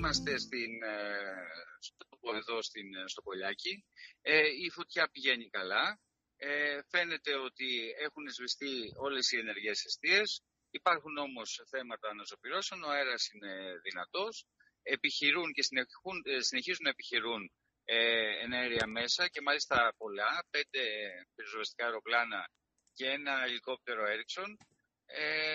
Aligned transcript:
Είμαστε 0.00 0.38
στην, 0.38 0.82
ε, 0.82 1.46
στο, 1.80 2.36
εδώ 2.36 2.62
στην, 2.62 2.88
στο 3.08 3.22
Πολιάκι. 3.22 3.84
Ε, 4.20 4.46
η 4.64 4.70
φωτιά 4.70 5.08
πηγαίνει 5.12 5.48
καλά. 5.48 6.00
Ε, 6.36 6.78
φαίνεται 6.90 7.34
ότι 7.34 7.94
έχουν 7.98 8.30
σβηστεί 8.30 8.92
όλες 8.96 9.30
οι 9.32 9.38
ενεργές 9.38 9.84
αιστείες. 9.84 10.42
Υπάρχουν 10.70 11.16
όμως 11.16 11.62
θέματα 11.70 12.08
αναζωπηρώσεων, 12.08 12.82
ο 12.82 12.88
αέρας 12.88 13.30
είναι 13.32 13.80
δυνατός. 13.82 14.46
Επιχειρούν 14.82 15.52
και 15.52 15.62
συνεχίζουν 16.38 16.84
να 16.84 16.90
επιχειρούν 16.90 17.52
ε, 17.84 18.44
ενέργεια 18.44 18.86
μέσα 18.86 19.28
και 19.28 19.40
μάλιστα 19.40 19.94
πολλά, 19.96 20.46
πέντε 20.50 20.82
πυροσβεστικά 21.34 21.84
αεροπλάνα 21.84 22.50
και 22.92 23.06
ένα 23.06 23.42
ελικόπτερο 23.44 24.02
Ericsson. 24.12 24.50
Ε, 25.06 25.49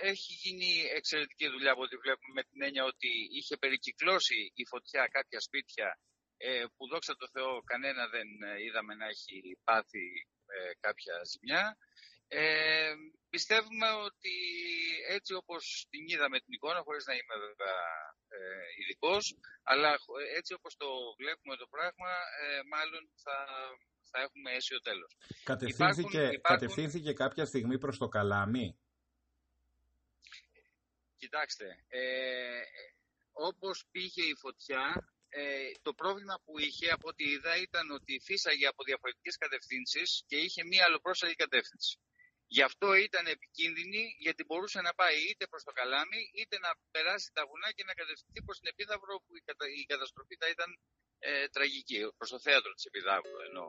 έχει 0.00 0.32
γίνει 0.42 0.70
εξαιρετική 0.98 1.48
δουλειά 1.48 1.72
από 1.72 1.82
ό,τι 1.82 1.96
βλέπουμε 1.96 2.32
με 2.34 2.42
την 2.42 2.62
έννοια 2.62 2.84
ότι 2.84 3.10
είχε 3.38 3.56
περικυκλώσει 3.56 4.52
η 4.54 4.64
φωτιά 4.66 5.06
κάποια 5.06 5.40
σπίτια 5.40 5.98
ε, 6.36 6.64
που 6.76 6.88
δόξα 6.88 7.16
τω 7.16 7.28
Θεώ 7.34 7.62
κανένα 7.62 8.08
δεν 8.08 8.28
ε, 8.42 8.62
είδαμε 8.64 8.94
να 8.94 9.06
έχει 9.06 9.58
πάθει 9.64 10.06
ε, 10.46 10.70
κάποια 10.80 11.14
ζημιά. 11.30 11.76
Ε, 12.32 12.94
πιστεύουμε 13.30 13.88
ότι 14.08 14.36
έτσι 15.08 15.32
όπως 15.34 15.86
την 15.90 16.04
είδαμε 16.08 16.38
την 16.38 16.52
εικόνα, 16.56 16.80
χωρίς 16.86 17.04
να 17.06 17.14
είμαι 17.14 17.36
βέβαια 17.46 17.78
ε, 18.36 18.38
ειδικός, 18.78 19.22
αλλά 19.62 19.90
έτσι 20.38 20.52
όπως 20.58 20.76
το 20.76 20.88
βλέπουμε 21.20 21.56
το 21.56 21.66
πράγμα, 21.74 22.12
ε, 22.42 22.60
μάλλον 22.72 23.02
θα, 23.24 23.36
θα 24.10 24.18
έχουμε 24.24 24.48
αίσιο 24.56 24.80
τέλος. 24.80 25.16
Κατευθύνθηκε, 25.44 26.22
υπάρχουν, 26.22 26.50
κατευθύνθηκε 26.52 27.12
κάποια 27.12 27.44
στιγμή 27.44 27.78
προς 27.78 27.98
το 27.98 28.08
καλάμι; 28.08 28.66
Κοιτάξτε, 31.22 31.84
ε, 31.88 32.62
όπως 33.32 33.76
πήγε 33.90 34.22
η 34.32 34.34
φωτιά, 34.34 34.84
ε, 35.28 35.70
το 35.82 35.92
πρόβλημα 35.94 36.36
που 36.44 36.58
είχε 36.58 36.90
από 36.90 37.08
ό,τι 37.08 37.24
είδα 37.24 37.56
ήταν 37.56 37.90
ότι 37.90 38.20
φύσαγε 38.24 38.66
από 38.66 38.84
διαφορετικές 38.84 39.36
κατευθύνσεις 39.36 40.24
και 40.26 40.36
είχε 40.36 40.64
μία 40.64 40.84
αλλοπρόσαλη 40.84 41.34
κατεύθυνση. 41.34 41.98
Γι' 42.46 42.62
αυτό 42.62 42.94
ήταν 42.94 43.26
επικίνδυνη 43.26 44.02
γιατί 44.18 44.44
μπορούσε 44.44 44.80
να 44.80 44.92
πάει 44.94 45.18
είτε 45.28 45.46
προς 45.46 45.62
το 45.64 45.72
καλάμι 45.72 46.20
είτε 46.34 46.58
να 46.58 46.70
περάσει 46.90 47.30
τα 47.32 47.46
βουνά 47.46 47.72
και 47.72 47.84
να 47.84 47.94
κατευθυνθεί 47.94 48.42
προς 48.46 48.58
την 48.58 48.68
Επίδαυρο 48.72 49.14
που 49.24 49.36
η, 49.36 49.42
κατα... 49.48 49.64
η 49.82 49.84
καταστροφή 49.92 50.34
θα 50.42 50.48
ήταν 50.48 50.70
ε, 51.18 51.48
τραγική, 51.48 51.98
προς 52.16 52.30
το 52.30 52.38
θέατρο 52.40 52.72
της 52.72 52.84
Επιδαύρου 52.84 53.38
εννοώ. 53.46 53.68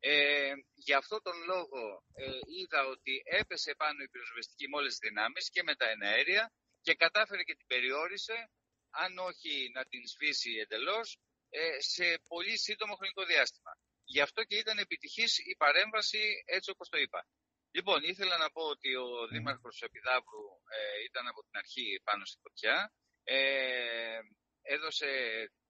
Ε, 0.00 0.52
γι' 0.74 0.94
αυτό 0.94 1.22
τον 1.22 1.36
λόγο 1.52 2.04
ε, 2.14 2.38
είδα 2.58 2.86
ότι 2.86 3.22
έπεσε 3.24 3.74
πάνω 3.74 4.02
η 4.02 4.08
πυροσβεστική 4.08 4.68
με 4.68 4.76
όλες 4.76 4.90
τις 4.98 5.08
δυνάμεις 5.08 5.50
και 5.50 5.62
με 5.62 5.74
τα 5.74 5.88
εναέρια 5.88 6.52
και 6.82 6.94
κατάφερε 6.94 7.42
και 7.42 7.54
την 7.54 7.66
περιόρισε, 7.66 8.50
αν 8.90 9.18
όχι 9.18 9.70
να 9.74 9.84
την 9.84 10.02
σβήσει 10.08 10.50
εντελώς, 10.64 11.18
ε, 11.48 11.80
σε 11.80 12.06
πολύ 12.28 12.58
σύντομο 12.58 12.94
χρονικό 12.94 13.24
διάστημα. 13.24 13.72
Γι' 14.04 14.20
αυτό 14.20 14.44
και 14.44 14.56
ήταν 14.56 14.78
επιτυχής 14.78 15.38
η 15.38 15.54
παρέμβαση 15.56 16.42
έτσι 16.44 16.70
όπως 16.70 16.88
το 16.88 16.98
είπα. 16.98 17.26
Λοιπόν, 17.70 18.02
ήθελα 18.02 18.36
να 18.36 18.50
πω 18.50 18.62
ότι 18.62 18.96
ο 18.96 19.22
mm. 19.22 19.28
Δήμαρχος 19.30 19.82
Επιδαύρου 19.82 20.46
ε, 20.76 21.02
ήταν 21.08 21.26
από 21.26 21.40
την 21.42 21.56
αρχή 21.62 22.00
πάνω 22.04 22.24
στη 22.24 22.38
φωτιά. 22.42 22.92
Ε, 23.24 24.18
έδωσε 24.62 25.10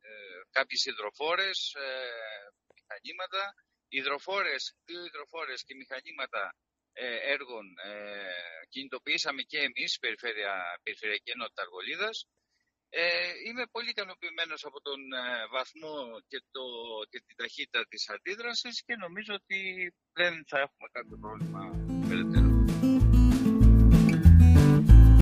ε, 0.00 0.10
κάποιες 0.50 0.84
υδροφόρες, 0.84 1.74
ε, 1.74 2.10
μηχανήματα. 2.74 3.54
Υδροφόρες, 3.88 4.76
δύο 4.84 5.04
υδροφόρες 5.04 5.64
και 5.64 5.74
μηχανήματα 5.74 6.42
ε, 6.48 6.71
έργων 7.34 7.64
ε, 7.84 7.92
κινητοποιήσαμε 8.68 9.42
και 9.42 9.58
εμείς, 9.58 9.98
Περιφέρεια, 9.98 10.80
Περιφερειακή 10.82 11.30
Ενότητα 11.30 11.62
Αργολίδας. 11.62 12.26
Ε, 12.94 13.32
είμαι 13.46 13.64
πολύ 13.70 13.90
ικανοποιημένος 13.90 14.64
από 14.64 14.80
τον 14.80 15.00
ε, 15.12 15.46
βαθμό 15.50 16.20
και, 16.28 16.42
το, 16.50 16.62
και 17.10 17.22
την 17.26 17.36
ταχύτητα 17.36 17.86
της 17.88 18.08
αντίδρασης 18.08 18.82
και 18.84 18.96
νομίζω 18.96 19.34
ότι 19.34 19.92
δεν 20.12 20.44
θα 20.46 20.58
έχουμε 20.58 20.88
κάποιο 20.92 21.16
πρόβλημα 21.20 21.62
περαιτέρω. 22.08 22.51